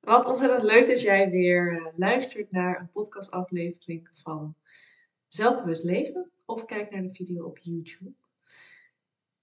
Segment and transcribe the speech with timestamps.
[0.00, 4.54] Wat ontzettend leuk dat jij weer eh, luistert naar een podcastaflevering van
[5.26, 8.12] Zelfbewust Leven of kijk naar de video op YouTube.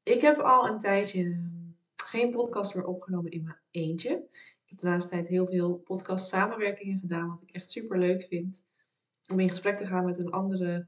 [0.04, 1.49] Ik heb al een tijdje
[1.96, 4.10] geen podcast meer opgenomen in mijn eentje.
[4.63, 8.24] Ik heb de laatste tijd heel veel podcast samenwerkingen gedaan, wat ik echt super leuk
[8.24, 8.63] vind.
[9.31, 10.87] Om in gesprek te gaan met een andere,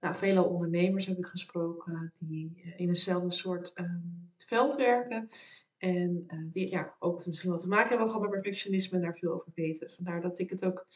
[0.00, 4.00] nou, vele ondernemers heb ik gesproken die eh, in eenzelfde soort ehm,
[4.36, 5.30] veld werken.
[5.82, 9.16] En uh, die ja, ook misschien wel te maken hebben gehad met perfectionisme en daar
[9.16, 9.90] veel over weten.
[9.90, 10.86] Vandaar dat ik het ook,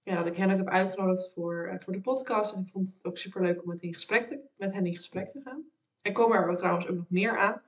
[0.00, 2.54] ja, dat ik hen ook heb uitgenodigd voor, uh, voor de podcast.
[2.54, 4.96] En ik vond het ook super leuk om met, in gesprek te, met hen in
[4.96, 5.64] gesprek te gaan.
[6.00, 7.62] Er komen er trouwens ook nog meer aan.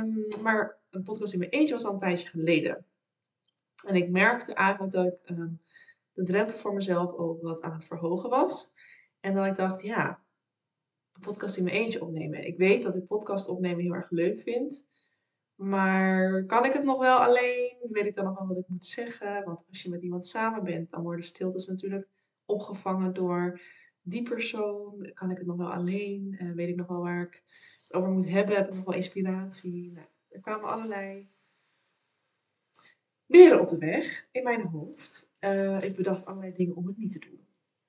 [0.00, 2.84] Um, maar een podcast in mijn eentje was al een tijdje geleden.
[3.86, 5.60] En ik merkte eigenlijk dat ik um,
[6.12, 8.72] de drempel voor mezelf ook wat aan het verhogen was.
[9.20, 10.22] En dat ik dacht, ja,
[11.12, 12.46] een podcast in mijn eentje opnemen.
[12.46, 14.84] Ik weet dat ik podcast opnemen heel erg leuk vind.
[15.56, 17.76] Maar kan ik het nog wel alleen?
[17.90, 19.44] Weet ik dan nog wel wat ik moet zeggen?
[19.44, 22.08] Want als je met iemand samen bent, dan worden stiltes natuurlijk
[22.44, 23.60] opgevangen door
[24.02, 25.10] die persoon.
[25.14, 26.36] Kan ik het nog wel alleen?
[26.40, 27.42] Uh, weet ik nog wel waar ik
[27.82, 28.56] het over moet hebben?
[28.56, 29.92] Heb ik nog wel inspiratie?
[29.92, 31.28] Nou, er kwamen allerlei
[33.26, 35.30] beren op de weg in mijn hoofd.
[35.40, 37.45] Uh, ik bedacht allerlei dingen om het niet te doen.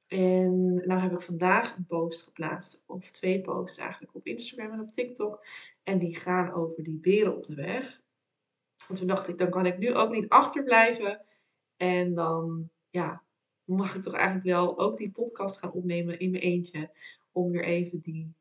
[0.07, 4.79] En nou heb ik vandaag een post geplaatst, of twee posts eigenlijk, op Instagram en
[4.79, 5.45] op TikTok.
[5.83, 8.01] En die gaan over die beren op de weg.
[8.89, 11.25] En toen dacht ik, dan kan ik nu ook niet achterblijven.
[11.77, 13.23] En dan, ja,
[13.63, 16.91] mag ik toch eigenlijk wel ook die podcast gaan opnemen in mijn eentje.
[17.31, 18.33] Om weer even die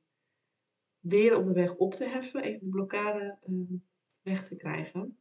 [1.01, 2.43] beren op de weg op te heffen.
[2.43, 3.85] Even de blokkade um,
[4.23, 5.19] weg te krijgen.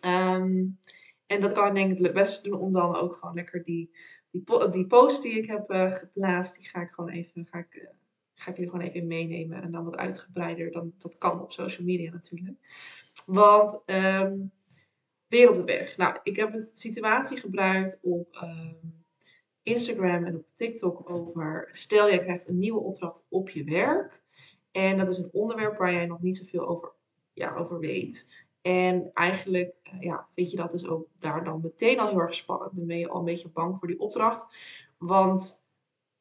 [0.00, 0.78] Um,
[1.26, 3.90] en dat kan ik denk ik het beste doen om dan ook gewoon lekker die
[4.34, 7.74] die, die post die ik heb uh, geplaatst, die ga ik gewoon even, ga ik,
[7.74, 7.88] uh,
[8.34, 9.62] ga ik jullie gewoon even meenemen.
[9.62, 12.56] En dan wat uitgebreider, dan, dat kan op social media natuurlijk.
[13.26, 14.52] Want um,
[15.26, 15.96] weer op de weg.
[15.96, 19.04] Nou, ik heb de situatie gebruikt op um,
[19.62, 24.22] Instagram en op TikTok over, stel jij krijgt een nieuwe opdracht op je werk.
[24.70, 26.92] En dat is een onderwerp waar jij nog niet zoveel over,
[27.32, 28.46] ja, over weet.
[28.60, 32.76] En eigenlijk ja, vind je dat dus ook daar dan meteen al heel erg spannend.
[32.76, 34.56] Dan ben je al een beetje bang voor die opdracht.
[34.98, 35.64] Want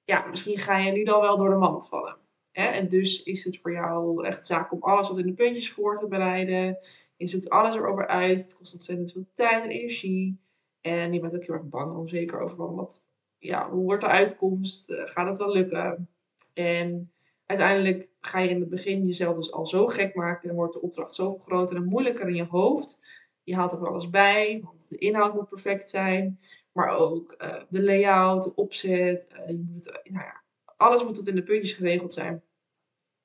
[0.03, 2.17] ja, misschien ga je nu dan wel door de mand vallen.
[2.51, 2.65] Hè?
[2.65, 5.97] En dus is het voor jou echt zaak om alles wat in de puntjes voor
[5.97, 6.77] te bereiden.
[7.15, 8.43] Je zoekt alles erover uit.
[8.43, 10.41] Het kost ontzettend veel tijd en energie.
[10.81, 13.03] En je bent ook heel erg bang en onzeker over wat,
[13.37, 14.89] ja, hoe wordt de uitkomst?
[14.89, 16.09] Uh, gaat het wel lukken?
[16.53, 17.11] En
[17.45, 20.81] uiteindelijk ga je in het begin jezelf dus al zo gek maken en wordt de
[20.81, 22.99] opdracht zoveel groter en moeilijker in je hoofd.
[23.43, 26.39] Je haalt er van alles bij, want de inhoud moet perfect zijn,
[26.71, 29.33] maar ook uh, de layout, de opzet.
[29.33, 30.43] Uh, je moet, nou ja,
[30.77, 32.43] alles moet tot in de puntjes geregeld zijn.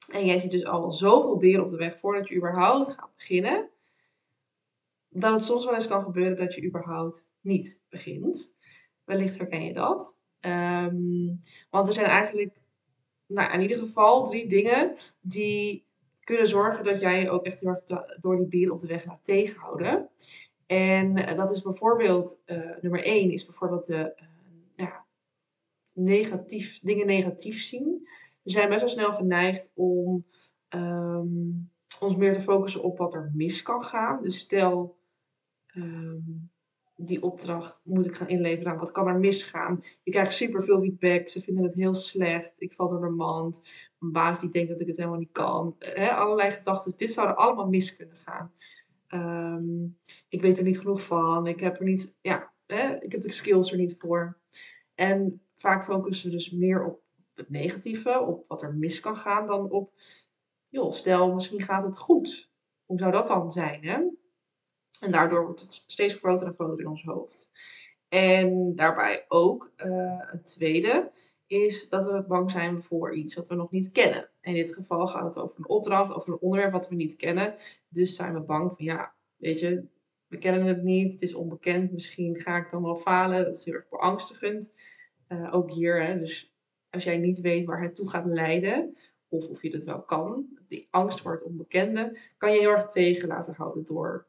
[0.09, 3.71] En jij ziet dus al zoveel beren op de weg voordat je überhaupt gaat beginnen,
[5.09, 8.53] dat het soms wel eens kan gebeuren dat je überhaupt niet begint.
[9.05, 10.17] Wellicht herken je dat.
[10.41, 11.41] Um,
[11.71, 12.61] want er zijn eigenlijk
[13.27, 15.88] nou, in ieder geval drie dingen die
[16.29, 19.05] kunnen zorgen dat jij je ook echt heel erg door die beren op de weg
[19.05, 20.09] laat tegenhouden.
[20.67, 24.27] En eh, dat is bijvoorbeeld, uh, nummer één is bijvoorbeeld de, uh,
[24.77, 24.93] nou,
[25.93, 28.09] negatief, dingen negatief zien.
[28.43, 30.27] We zijn best wel snel geneigd om
[30.69, 34.23] um, ons meer te focussen op wat er mis kan gaan.
[34.23, 34.99] Dus stel,
[35.77, 36.51] um,
[37.01, 38.67] die opdracht moet ik gaan inleveren.
[38.67, 39.83] Nou, wat kan er misgaan?
[40.03, 41.29] Je krijgt super veel feedback.
[41.29, 42.61] Ze vinden het heel slecht.
[42.61, 43.63] Ik val door de mand.
[43.99, 45.77] Mijn baas die denkt dat ik het helemaal niet kan.
[45.79, 46.93] He, allerlei gedachten.
[46.97, 48.53] Dit zou er allemaal mis kunnen gaan.
[49.11, 49.99] Um,
[50.29, 51.47] ik weet er niet genoeg van.
[51.47, 52.53] Ik heb er niet, ja,
[53.01, 54.39] ik heb de skills er niet voor.
[54.95, 57.03] En vaak focussen we dus meer op
[57.35, 59.93] het negatieve, op wat er mis kan gaan, dan op,
[60.69, 62.51] joh, stel, misschien gaat het goed.
[62.85, 64.01] Hoe zou dat dan zijn, hè?
[65.01, 67.51] En daardoor wordt het steeds groter en groter in ons hoofd.
[68.09, 71.11] En daarbij ook uh, het tweede
[71.47, 74.29] is dat we bang zijn voor iets wat we nog niet kennen.
[74.41, 77.55] In dit geval gaat het over een opdracht, over een onderwerp wat we niet kennen.
[77.89, 79.85] Dus zijn we bang van ja, weet je,
[80.27, 83.45] we kennen het niet, het is onbekend, misschien ga ik dan wel falen.
[83.45, 84.73] Dat is heel erg beangstigend.
[85.29, 86.55] Uh, ook hier, hè, dus
[86.91, 88.97] als jij niet weet waar het toe gaat leiden,
[89.29, 92.87] of of je het wel kan, die angst voor het onbekende, kan je heel erg
[92.87, 94.28] tegen laten houden door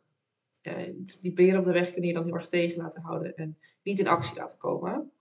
[1.21, 3.99] die beren op de weg kun je dan heel erg tegen laten houden en niet
[3.99, 5.11] in actie laten komen.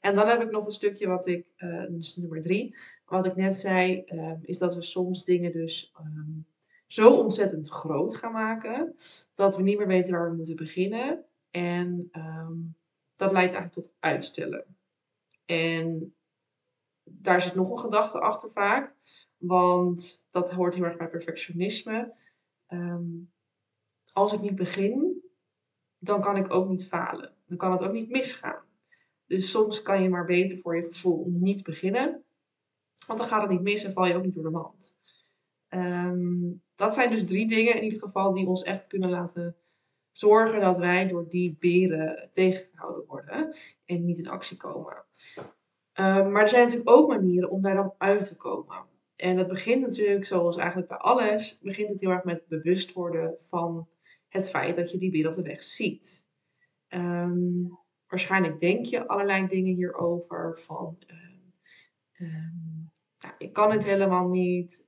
[0.00, 2.76] En dan heb ik nog een stukje wat ik, uh, dus nummer drie,
[3.06, 6.46] wat ik net zei, uh, is dat we soms dingen dus um,
[6.86, 8.94] zo ontzettend groot gaan maken,
[9.34, 11.24] dat we niet meer weten waar we moeten beginnen.
[11.50, 12.76] En um,
[13.16, 14.64] dat leidt eigenlijk tot uitstellen.
[15.44, 16.14] En
[17.04, 18.94] daar zit nog een gedachte achter vaak,
[19.36, 22.14] want dat hoort heel erg bij perfectionisme.
[24.12, 25.22] Als ik niet begin,
[25.98, 27.34] dan kan ik ook niet falen.
[27.46, 28.64] Dan kan het ook niet misgaan.
[29.26, 32.24] Dus soms kan je maar beter voor je gevoel niet beginnen.
[33.06, 34.96] Want dan gaat het niet mis en val je ook niet door de mand.
[35.68, 39.56] Ehm, dat zijn dus drie dingen in ieder geval die ons echt kunnen laten
[40.10, 43.54] zorgen dat wij door die beren tegengehouden worden
[43.84, 45.04] en niet in actie komen.
[45.92, 48.84] Ehm, maar er zijn natuurlijk ook manieren om daar dan uit te komen.
[49.16, 53.34] En dat begint natuurlijk, zoals eigenlijk bij alles, begint het heel erg met bewust worden
[53.38, 53.88] van
[54.32, 56.26] het feit dat je die beren op de weg ziet.
[56.88, 57.64] Ehm,
[58.06, 60.98] waarschijnlijk denk je allerlei dingen hierover van
[63.22, 64.86] nou, ik kan het helemaal niet.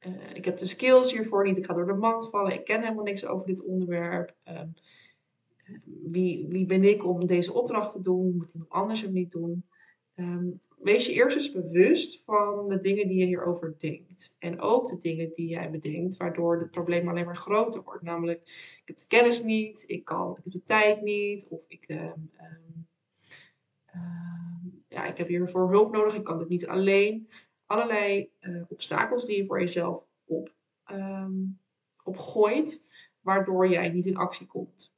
[0.00, 1.56] Uh, ik heb de skills hiervoor niet.
[1.56, 2.52] Ik ga door de mand vallen.
[2.52, 4.36] Ik ken helemaal niks over dit onderwerp.
[4.44, 4.74] Um,
[6.10, 8.36] wie, wie ben ik om deze opdracht te doen?
[8.36, 9.64] Moet iemand anders hem niet doen?
[10.78, 14.36] Wees je eerst eens bewust van de dingen die je hierover denkt.
[14.38, 18.02] En ook de dingen die jij bedenkt, waardoor het probleem alleen maar groter wordt.
[18.02, 18.40] Namelijk,
[18.82, 22.30] ik heb de kennis niet, ik, kan, ik heb de tijd niet, of ik, um,
[24.88, 27.28] ja, ik heb hiervoor hulp nodig, ik kan dit niet alleen
[27.66, 30.54] allerlei uh, obstakels die je voor jezelf op,
[32.04, 32.82] opgooit,
[33.20, 34.92] waardoor jij niet in actie komt.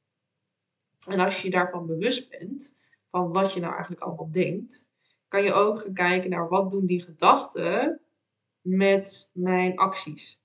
[1.07, 2.75] En als je je daarvan bewust bent,
[3.09, 4.90] van wat je nou eigenlijk allemaal denkt,
[5.31, 8.01] kan je ook gaan kijken naar wat doen die gedachten
[8.61, 10.41] met mijn acties.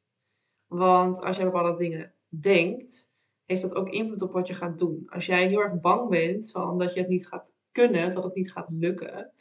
[0.67, 3.13] Want als jij bepaalde dingen denkt,
[3.45, 5.03] heeft dat ook invloed op wat je gaat doen.
[5.07, 8.35] Als jij heel erg bang bent van dat je het niet gaat kunnen, dat het
[8.35, 9.33] niet gaat lukken,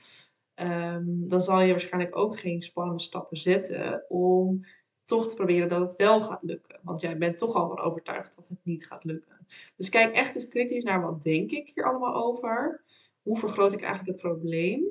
[0.56, 4.66] Ehm, dan zal je waarschijnlijk ook geen spannende stappen zetten om
[5.06, 6.80] toch te proberen dat het wel gaat lukken.
[6.84, 9.48] Want jij bent toch al wel overtuigd dat het niet gaat lukken.
[9.76, 12.84] Dus kijk echt eens kritisch naar wat denk ik hier allemaal over.
[13.22, 14.84] Hoe vergroot ik eigenlijk het probleem?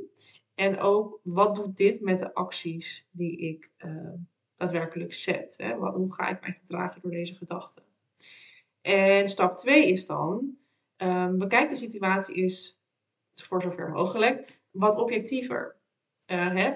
[0.55, 4.13] En ook wat doet dit met de acties die ik uh,
[4.57, 5.55] daadwerkelijk zet?
[5.57, 5.75] Hè?
[5.75, 7.83] Hoe ga ik mij gedragen door deze gedachten?
[8.81, 10.57] En stap 2 is dan,
[10.97, 12.83] um, bekijk de situatie is
[13.33, 15.77] voor zover mogelijk wat objectiever.
[16.27, 16.73] Uh, hè?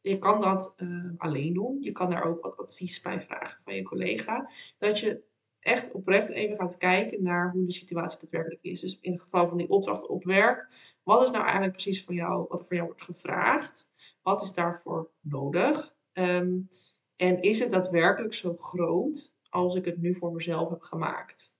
[0.00, 1.76] Je kan dat uh, alleen doen.
[1.80, 4.50] Je kan daar ook wat advies bij vragen van je collega.
[4.78, 5.22] Dat je
[5.68, 8.80] echt oprecht even gaat kijken naar hoe de situatie daadwerkelijk is.
[8.80, 10.68] Dus in het geval van die opdracht op werk,
[11.02, 13.88] wat is nou eigenlijk precies van jou, wat er van jou wordt gevraagd?
[14.22, 15.96] Wat is daarvoor nodig?
[16.12, 16.68] Um,
[17.16, 21.54] en is het daadwerkelijk zo groot als ik het nu voor mezelf heb gemaakt?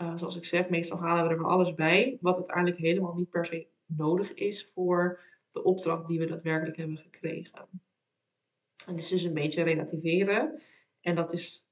[0.00, 3.30] Uh, zoals ik zeg, meestal halen we er van alles bij, wat uiteindelijk helemaal niet
[3.30, 7.68] per se nodig is voor de opdracht die we daadwerkelijk hebben gekregen.
[8.86, 10.60] En het is dus een beetje relativeren.
[11.00, 11.65] En dat is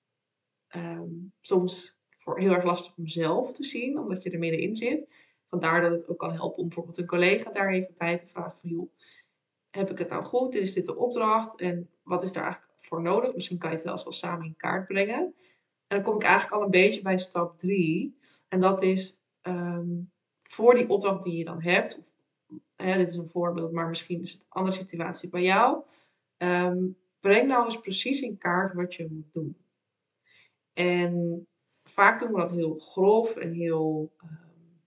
[0.77, 5.15] um, soms voor heel erg lastig om zelf te zien, omdat je er middenin zit.
[5.49, 8.59] Vandaar dat het ook kan helpen om bijvoorbeeld een collega daar even bij te vragen
[8.59, 8.91] van,
[9.71, 10.55] heb ik het nou goed?
[10.55, 11.61] Is dit de opdracht?
[11.61, 13.35] En wat is daar eigenlijk voor nodig?
[13.35, 15.35] Misschien kan je het zelfs wel samen in kaart brengen.
[15.87, 18.17] En dan kom ik eigenlijk al een beetje bij stap 3.
[18.49, 20.13] En dat is um,
[20.43, 22.15] voor die opdracht die je dan hebt, of
[22.77, 25.83] hè, dit is een voorbeeld, maar misschien is het een andere situatie bij jou,
[26.39, 29.57] um, breng nou eens precies in kaart wat je moet doen.
[30.75, 31.47] En
[31.85, 34.83] vaak doen we dat heel grof en heel um,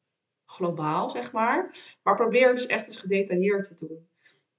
[0.45, 1.75] globaal, zeg maar.
[2.03, 4.09] Maar probeer het dus echt eens gedetailleerd te doen.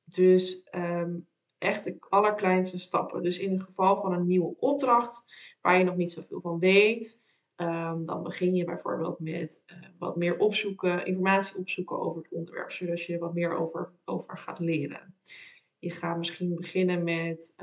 [0.04, 1.28] Dus um,
[1.58, 3.22] echt de allerkleinste stappen.
[3.22, 5.24] Dus in het geval van een nieuwe opdracht
[5.60, 7.26] waar je nog niet zoveel van weet,
[7.60, 12.70] Um, dan begin je bijvoorbeeld met uh, wat meer opzoeken, informatie opzoeken over het onderwerp,
[12.70, 15.14] zodat je er wat meer over, over gaat leren.
[15.78, 17.54] Je gaat misschien beginnen met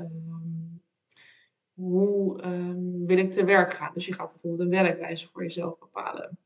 [1.76, 3.90] hoe um, wil ik te werk gaan.
[3.94, 6.38] Dus je gaat bijvoorbeeld een werkwijze voor jezelf bepalen.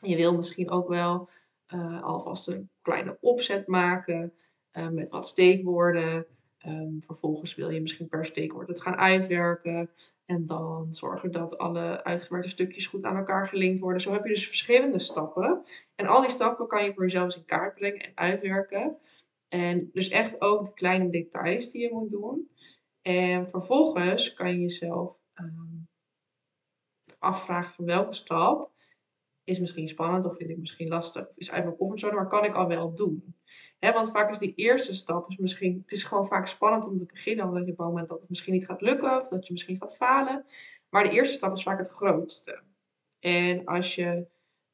[0.00, 1.28] Je wil misschien ook wel
[1.74, 4.32] uh, alvast een kleine opzet maken
[4.72, 6.26] uh, met wat steekwoorden.
[6.66, 9.90] Um, vervolgens wil je misschien per steekwoord het gaan uitwerken.
[10.24, 14.00] En dan zorgen dat alle uitgewerkte stukjes goed aan elkaar gelinkt worden.
[14.00, 15.62] Zo heb je dus verschillende stappen.
[15.94, 18.96] En al die stappen kan je voor jezelf eens in kaart brengen en uitwerken.
[19.48, 22.50] En dus echt ook de kleine details die je moet doen.
[23.08, 25.88] En vervolgens kan je jezelf um,
[27.18, 28.70] afvragen van welke stap
[29.44, 32.44] is misschien spannend of vind ik misschien lastig of is uit mijn comfortzone, maar kan
[32.44, 33.34] ik al wel doen.
[33.80, 37.06] Want vaak is die eerste stap, is misschien, het is gewoon vaak spannend om te
[37.06, 39.76] beginnen, omdat je bang bent dat het misschien niet gaat lukken of dat je misschien
[39.76, 40.44] gaat falen.
[40.88, 42.62] Maar de eerste stap is vaak het grootste.
[43.20, 44.26] En als je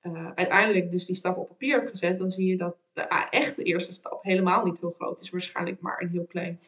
[0.02, 3.26] uh, uiteindelijk dus die stap op papier hebt gezet, dan zie je dat de uh,
[3.30, 6.60] echte eerste stap helemaal niet heel groot is, waarschijnlijk maar een heel klein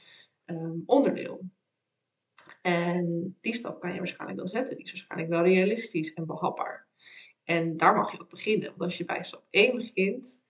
[0.46, 1.40] um, onderdeel.
[2.66, 4.76] En die stap kan je waarschijnlijk wel zetten.
[4.76, 6.86] Die is waarschijnlijk wel realistisch en behapbaar.
[7.44, 8.68] En daar mag je ook beginnen.
[8.68, 10.42] Want als je bij stap 1 begint,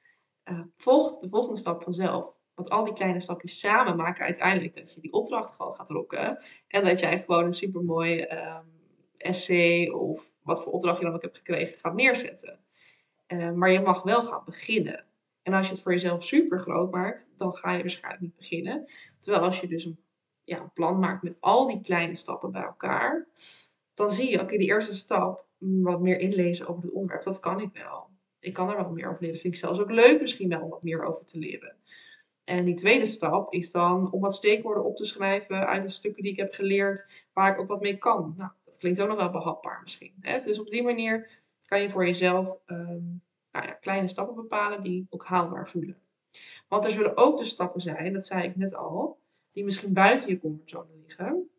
[0.45, 2.39] uh, volgt de volgende stap vanzelf.
[2.55, 6.45] Want al die kleine stapjes samen maken uiteindelijk dat je die opdracht gewoon gaat rocken.
[6.69, 8.73] En dat jij gewoon een supermooi um,
[9.17, 12.61] essay of wat voor opdracht je dan ook hebt gekregen gaat neerzetten.
[13.29, 15.05] Uh, maar je mag wel gaan beginnen.
[15.43, 18.89] En als je het voor jezelf super groot maakt, dan ga je waarschijnlijk niet beginnen.
[19.19, 19.99] Terwijl als je dus een,
[20.47, 23.27] ja, een plan maakt met al die kleine stappen bij elkaar,
[23.95, 27.41] dan zie je, oké, die eerste stap, mm, wat meer inlezen over het onderwerp, dat
[27.41, 28.09] kan ik wel.
[28.39, 29.41] Ik kan er wel meer over leren.
[29.41, 31.77] Vind ik zelfs ook leuk misschien wel om wat meer over te leren.
[32.45, 36.23] En die tweede stap is dan om wat steekwoorden op te schrijven uit de stukken
[36.23, 38.35] die ik heb geleerd, waar ik ook wat mee kan.
[38.37, 40.15] Nou, dat klinkt ook nog wel behapbaar misschien.
[40.21, 40.41] Hè?
[40.41, 43.23] Dus op die manier kan je voor jezelf um,
[43.53, 45.99] nou ja, kleine stappen bepalen die ook haalbaar voelen.
[46.69, 49.19] Want er zullen ook de stappen zijn, dat zei ik net al,
[49.57, 51.51] die misschien buiten je comfortzone liggen.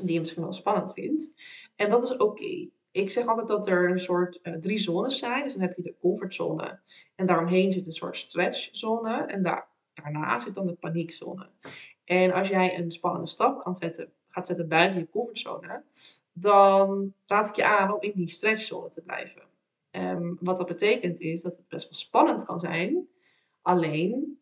[0.00, 1.32] Die je misschien wel spannend vindt.
[1.76, 2.68] En dat is oké.
[2.90, 5.42] Ik zeg altijd dat er een soort uh, drie zones zijn.
[5.42, 6.80] Dus dan heb je de comfortzone.
[7.14, 9.24] En daaromheen zit een soort stretchzone.
[9.24, 11.48] En daar, daarna zit dan de paniekzone.
[12.04, 15.82] En als jij een spannende stap kan zetten, gaat zetten buiten je comfortzone,
[16.32, 19.42] dan raad ik je aan om in die stretchzone te blijven.
[19.90, 23.08] Um, wat dat betekent is dat het best wel spannend kan zijn,
[23.62, 24.40] alleen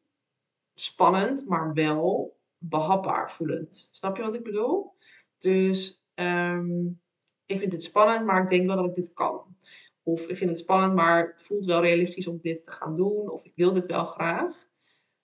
[0.74, 3.88] spannend, maar wel behapbaar voelend.
[3.92, 4.94] Snap je wat ik bedoel?
[5.38, 7.00] Dus um,
[7.46, 9.56] ik vind het spannend, maar ik denk wel dat ik dit kan.
[10.02, 13.30] Of ik vind het spannend, maar het voelt wel realistisch om dit te gaan doen.
[13.30, 14.68] Of ik wil dit wel graag.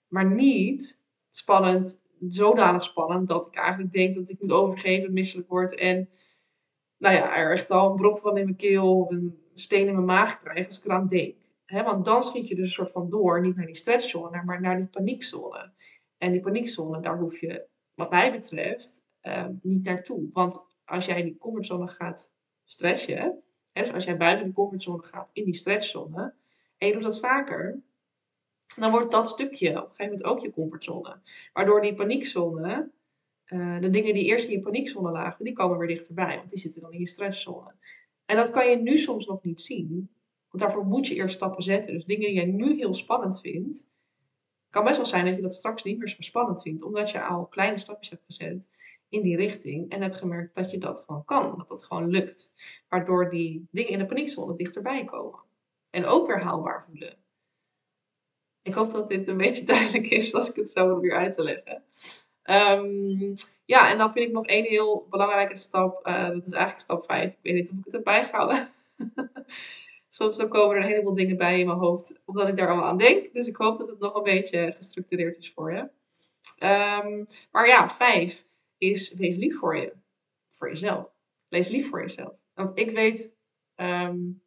[0.07, 5.75] Maar niet spannend, zodanig spannend dat ik eigenlijk denk dat ik moet overgeven, misselijk word
[5.75, 6.09] en
[6.97, 9.93] nou ja, er echt al een brok van in mijn keel of een steen in
[9.93, 11.35] mijn maag krijg als ik eraan denk.
[11.65, 14.77] Want dan schiet je dus een soort van door, niet naar die stretchzone, maar naar
[14.77, 15.73] die paniekzone.
[16.17, 20.27] En die paniekzone, daar hoef je, wat mij betreft, uh, niet naartoe.
[20.31, 25.03] Want als jij in die comfortzone gaat stretchen, hè, dus als jij buiten de comfortzone
[25.03, 26.33] gaat in die stretchzone,
[26.77, 27.81] en je doet dat vaker,
[28.75, 31.19] dan wordt dat stukje op een gegeven moment ook je comfortzone.
[31.53, 32.91] Waardoor die paniekzone,
[33.47, 36.59] uh, de dingen die eerst in je paniekzone lagen, die komen weer dichterbij, want die
[36.59, 37.75] zitten dan in je stretchzone.
[38.25, 40.09] En dat kan je nu soms nog niet zien,
[40.49, 41.93] want daarvoor moet je eerst stappen zetten.
[41.93, 43.85] Dus dingen die jij nu heel spannend vindt,
[44.75, 47.21] kan best wel zijn dat je dat straks niet meer zo spannend vindt, omdat je
[47.21, 48.67] al kleine stapjes hebt gezet
[49.09, 52.51] in die richting en heb gemerkt dat je dat gewoon kan, dat dat gewoon lukt.
[52.89, 55.39] Waardoor die dingen in de paniekzone dichterbij komen.
[55.89, 57.17] En ook weer haalbaar voelen.
[58.61, 61.43] Ik hoop dat dit een beetje duidelijk is als ik het zo probeer uit te
[61.43, 61.83] leggen.
[62.43, 63.33] Um,
[63.65, 66.07] ja, en dan vind ik nog één heel belangrijke stap.
[66.07, 67.31] Uh, dat is eigenlijk stap 5.
[67.31, 68.67] Ik weet niet of ik het heb bijgehouden.
[70.15, 72.89] Soms dan komen er een heleboel dingen bij in mijn hoofd, omdat ik daar allemaal
[72.89, 73.33] aan denk.
[73.33, 75.79] Dus ik hoop dat het nog een beetje gestructureerd is voor je.
[75.79, 78.45] Um, maar ja, 5
[78.77, 79.93] is wees lief voor je.
[80.51, 81.11] Voor jezelf.
[81.47, 82.41] Lees lief voor jezelf.
[82.53, 83.35] Want ik weet
[83.75, 84.43] um,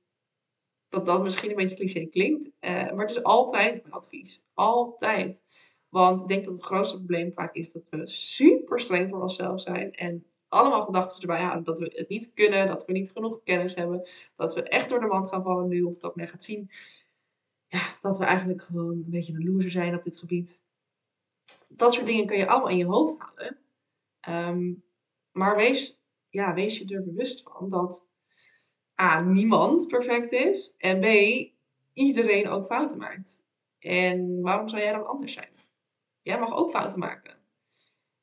[0.89, 2.45] dat dat misschien een beetje cliché klinkt.
[2.61, 4.47] Uh, maar het is altijd mijn advies.
[4.55, 5.43] Altijd.
[5.89, 9.61] Want ik denk dat het grootste probleem vaak is dat we super streng voor onszelf
[9.61, 9.93] zijn.
[9.93, 13.75] En allemaal gedachten erbij houden dat we het niet kunnen, dat we niet genoeg kennis
[13.75, 16.71] hebben, dat we echt door de wand gaan vallen nu, of dat men gaat zien
[17.69, 20.63] ja, dat we eigenlijk gewoon een beetje een loser zijn op dit gebied.
[21.69, 23.59] Dat soort dingen kun je allemaal in je hoofd halen.
[24.29, 24.85] Um,
[25.33, 28.09] maar wees, ja, wees je er bewust van dat
[29.01, 30.75] A, niemand perfect is.
[30.79, 31.07] En B,
[31.93, 33.43] iedereen ook fouten maakt.
[33.79, 35.53] En waarom zou jij dan anders zijn?
[36.23, 37.38] Jij mag ook fouten maken.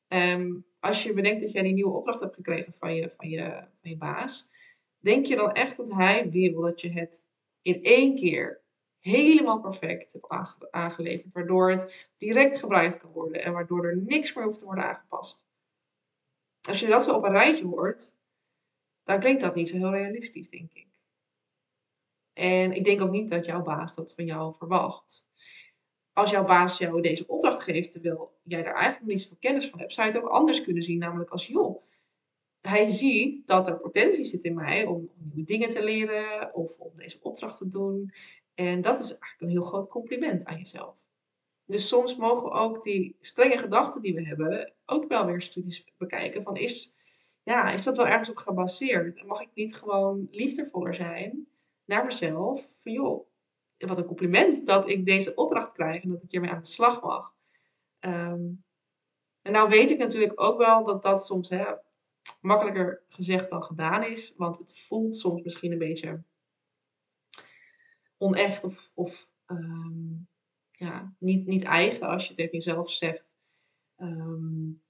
[0.08, 3.68] Um, als je bedenkt dat jij die nieuwe opdracht hebt gekregen van je, van, je,
[3.80, 4.50] van je baas,
[4.98, 7.26] denk je dan echt dat hij wil dat je het
[7.62, 8.64] in één keer
[8.98, 14.44] helemaal perfect hebt aangeleverd, waardoor het direct gebruikt kan worden en waardoor er niks meer
[14.44, 15.46] hoeft te worden aangepast?
[16.68, 18.14] Als je dat zo op een rijtje hoort,
[19.04, 20.88] dan klinkt dat niet zo heel realistisch, denk ik.
[22.32, 25.25] En ik denk ook niet dat jouw baas dat van jou verwacht.
[26.16, 29.78] Als jouw baas jou deze opdracht geeft, terwijl jij daar eigenlijk niet zoveel kennis van
[29.78, 30.98] hebt, zou je het ook anders kunnen zien.
[30.98, 31.82] Namelijk als, joh,
[32.60, 36.90] hij ziet dat er potentie zit in mij om nieuwe dingen te leren of om
[36.94, 38.12] deze opdracht te doen.
[38.54, 41.04] En dat is eigenlijk een heel groot compliment aan jezelf.
[41.64, 45.84] Dus soms mogen we ook die strenge gedachten die we hebben ook wel weer kritisch
[45.96, 46.42] bekijken.
[46.42, 46.94] Van is,
[47.42, 49.26] ja, is dat wel ergens op gebaseerd?
[49.26, 51.46] Mag ik niet gewoon liefdevoller zijn
[51.84, 52.80] naar mezelf?
[52.82, 53.26] Van joh,
[53.78, 57.02] wat een compliment dat ik deze opdracht krijg en dat ik hiermee aan de slag
[57.02, 57.34] mag.
[58.00, 58.64] Um,
[59.42, 61.64] en nou weet ik natuurlijk ook wel dat dat soms hè,
[62.40, 64.34] makkelijker gezegd dan gedaan is.
[64.36, 66.22] Want het voelt soms misschien een beetje
[68.18, 70.28] onecht of, of um,
[70.70, 73.38] ja, niet, niet eigen als je tegen jezelf zegt.
[73.96, 74.82] Um,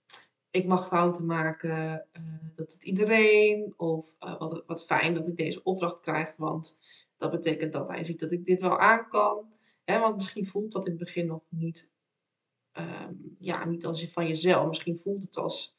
[0.51, 3.75] ik mag fouten maken, uh, dat doet iedereen.
[3.77, 6.79] Of uh, wat, wat fijn dat ik deze opdracht krijg, want
[7.17, 9.53] dat betekent dat hij ziet dat ik dit wel aan kan.
[9.85, 11.91] Hè, want misschien voelt dat in het begin nog niet,
[12.73, 14.67] um, ja, niet als je van jezelf.
[14.67, 15.77] Misschien voelt het als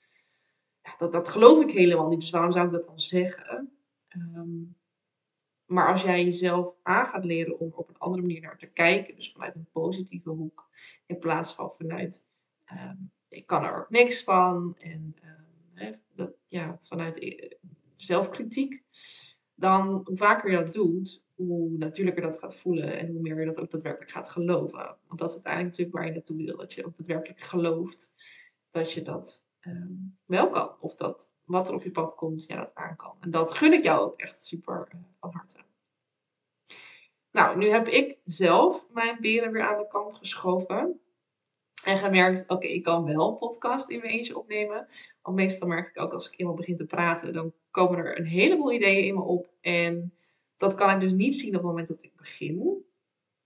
[0.82, 2.20] ja, dat, dat geloof ik helemaal niet.
[2.20, 3.72] Dus waarom zou ik dat dan zeggen?
[4.08, 4.64] Ehm,
[5.66, 9.16] maar als jij jezelf aan gaat leren om op een andere manier naar te kijken,
[9.16, 10.70] dus vanuit een positieve hoek,
[11.06, 12.26] in plaats van vanuit
[12.66, 12.96] ehm,
[13.30, 17.52] ik kan er ook niks van en ehm, dat, ja, vanuit eh,
[17.96, 18.84] zelfkritiek,
[19.58, 23.46] dan hoe vaker je dat doet, hoe natuurlijker dat gaat voelen en hoe meer je
[23.46, 24.98] dat ook daadwerkelijk gaat geloven.
[25.08, 28.14] Want dat is uiteindelijk natuurlijk waar je naartoe wil, dat je ook daadwerkelijk gelooft
[28.70, 29.94] dat je dat ehm,
[30.26, 30.76] wel kan.
[30.80, 33.18] Of dat wat er op je pad komt, ja, dat aan kan.
[33.20, 35.56] En dat gun ik jou ook echt super uh, van harte.
[37.32, 41.02] Nou, nu heb ik zelf mijn beren weer aan de kant geschoven.
[41.84, 44.88] En gemerkt, oké, ik kan wel een podcast in mijn eentje opnemen.
[45.22, 48.26] Want meestal merk ik ook als ik eenmaal begin te praten, dan komen er een
[48.26, 49.50] heleboel ideeën in me op.
[49.62, 50.14] En
[50.56, 52.58] dat kan ik dus niet zien op het moment dat ik begin.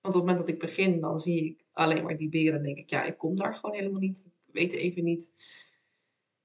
[0.02, 2.64] Want op het moment dat ik begin, dan zie ik alleen maar die beren en
[2.64, 4.24] denk ik, ja, ik kom daar gewoon helemaal niet.
[4.26, 5.32] Ik weet even niet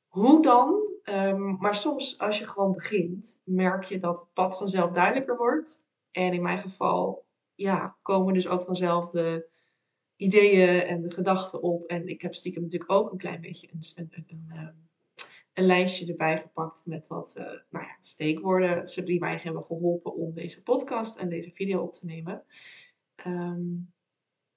[0.07, 0.95] hoe dan.
[1.03, 5.83] Ehm, maar soms, als je gewoon begint, merk je dat het pad vanzelf duidelijker wordt.
[6.11, 7.25] En in mijn geval,
[7.55, 9.49] ja, komen dus ook vanzelf de
[10.17, 11.87] ideeën en de gedachten op.
[11.87, 14.86] En ik heb stiekem natuurlijk ook een klein beetje een, een, een, een, ehm,
[15.57, 20.33] een lijstje erbij gepakt met wat uh, nou ja, steekwoorden die mij hebben geholpen om
[20.33, 22.45] deze podcast en deze video op te nemen.
[23.15, 23.65] Ehm,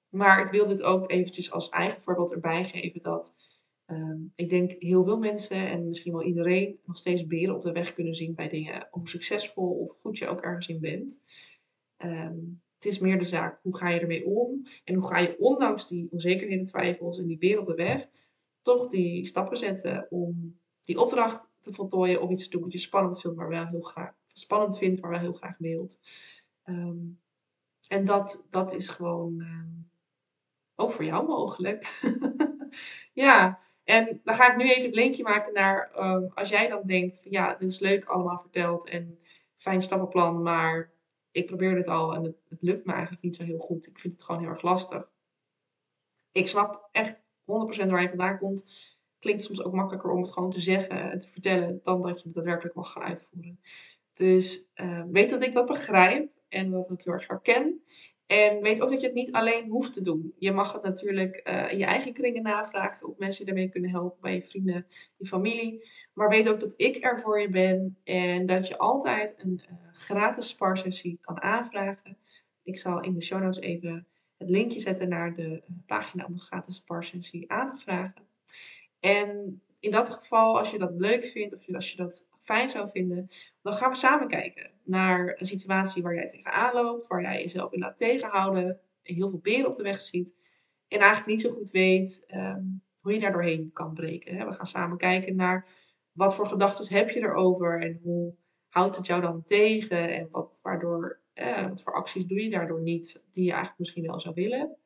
[0.08, 3.34] maar ik wil dit ook eventjes als eigen voorbeeld erbij geven dat
[3.84, 7.72] ehm, ik denk heel veel mensen en misschien wel iedereen nog steeds beren op de
[7.72, 11.20] weg kunnen zien bij dingen, hoe succesvol of goed je ook ergens in bent.
[12.74, 14.62] Het is meer de zaak, hoe ga je ermee om?
[14.84, 18.08] En hoe ga je ondanks die onzekerheden, twijfels en die beer op de weg,
[18.62, 20.59] toch die stappen zetten om
[20.90, 23.80] die opdracht te voltooien of iets te doen wat je spannend vindt, maar wel heel
[23.80, 25.98] graag, spannend vindt, maar wel heel graag wilt.
[26.62, 26.98] Ehm,
[27.88, 29.70] en dat, dat is gewoon ehm,
[30.74, 32.00] ook voor jou mogelijk.
[33.12, 36.82] ja, en dan ga ik nu even het linkje maken naar ehm, als jij dan
[36.86, 39.18] denkt van ja, dit is leuk allemaal verteld en
[39.54, 40.92] fijn stappenplan, maar
[41.30, 43.86] ik probeer dit al en het, het, lukt me eigenlijk niet zo heel goed.
[43.86, 45.10] Ik vind het gewoon heel erg lastig.
[46.32, 47.24] Ik snap echt 100%
[47.86, 48.98] waar je vandaan komt.
[49.20, 52.24] Klinkt soms ook makkelijker om het gewoon te zeggen en te vertellen dan dat je
[52.24, 53.60] het daadwerkelijk mag gaan uitvoeren.
[54.12, 57.82] Dus uh, weet dat ik dat begrijp en dat ik heel erg herken.
[58.30, 60.34] En weet ook dat je het niet alleen hoeft te doen.
[60.38, 63.90] Je mag het natuurlijk uh, in je eigen kringen navragen of mensen je daarmee kunnen
[63.90, 65.88] helpen bij je vrienden, je familie.
[66.12, 69.76] Maar weet ook dat ik er voor je ben en dat je altijd een uh,
[69.92, 72.16] gratis sparsessie kan aanvragen.
[72.62, 74.06] Ik zal in de show notes even
[74.36, 78.28] het linkje zetten naar de pagina om de gratis sparsessie aan te vragen.
[79.00, 82.90] En in dat geval, als je dat leuk vindt of als je dat fijn zou
[82.90, 83.28] vinden,
[83.62, 87.72] dan gaan we samen kijken naar een situatie waar jij tegenaan loopt, waar jij jezelf
[87.72, 90.34] in laat tegenhouden, en heel veel beren op de weg ziet
[90.88, 94.46] en eigenlijk niet zo goed weet um, hoe je daar doorheen kan breken.
[94.46, 95.68] We gaan samen kijken naar
[96.12, 98.34] wat voor gedachten heb je erover en hoe
[98.68, 101.20] houdt het jou dan tegen en wat, waardoor,
[101.68, 104.76] wat voor acties doe je daardoor niet die je eigenlijk misschien wel zou willen.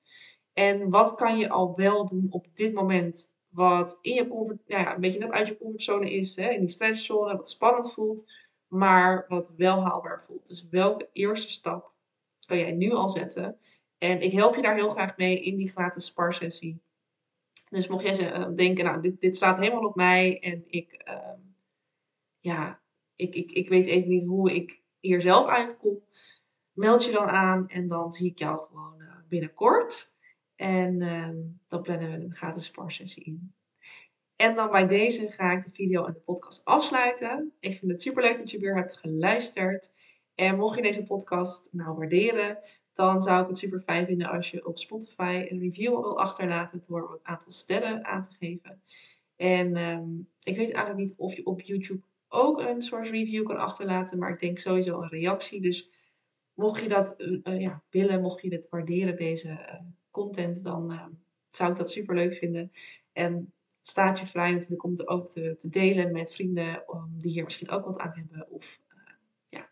[0.53, 4.83] En wat kan je al wel doen op dit moment wat in je comfort, nou
[4.83, 8.33] ja, een beetje net uit je comfortzone is, hè, in die stresszone, wat spannend voelt,
[8.67, 10.47] maar wat wel haalbaar voelt.
[10.47, 11.93] Dus welke eerste stap
[12.47, 13.59] kan jij nu al zetten?
[13.99, 16.83] En ik help je daar heel graag mee in die gratis sparsessie.
[17.71, 21.41] Dus mocht jij uh, denken, nou, dit, dit staat helemaal op mij en ik, uh,
[22.39, 22.83] ja,
[23.17, 26.03] ik, ik, ik weet even niet hoe ik hier zelf uitkom,
[26.73, 30.14] meld je dan aan en dan zie ik jou gewoon uh, binnenkort.
[30.65, 31.29] En uh,
[31.69, 33.55] dan plannen we een gratis sparsessie in.
[34.37, 37.53] En dan bij deze ga ik de video en de podcast afsluiten.
[37.61, 39.93] Ik vind het super leuk dat je weer hebt geluisterd.
[40.35, 42.59] En mocht je deze podcast nou waarderen,
[42.93, 46.83] dan zou ik het super fijn vinden als je op Spotify een review wil achterlaten
[46.87, 48.83] door een aantal sterren aan te geven.
[49.37, 53.57] En um, ik weet eigenlijk niet of je op YouTube ook een soort review kan
[53.57, 55.61] achterlaten, maar ik denk sowieso een reactie.
[55.61, 55.91] Dus
[56.55, 59.81] mocht je dat uh, ja, willen, mocht je dit waarderen, deze uh,
[60.15, 61.07] content, dan uh,
[61.51, 62.71] zou ik dat super leuk vinden.
[63.13, 67.71] En staat je vrij natuurlijk om het ook te, delen met vrienden die hier misschien
[67.71, 68.51] ook wat aan hebben.
[68.51, 69.15] Of uh,
[69.49, 69.71] ja,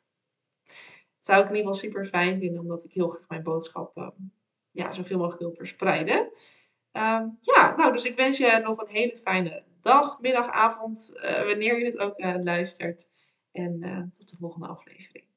[1.18, 4.32] zou ik in ieder geval super fijn vinden, omdat ik heel graag mijn boodschap um,
[4.70, 6.18] ja, zoveel mogelijk wil verspreiden.
[6.92, 11.78] Um, ja, nou, dus ik wens je nog een hele fijne dag, middag, avond, wanneer
[11.78, 13.08] je het ook luistert.
[13.52, 15.31] En tot de volgende aflevering.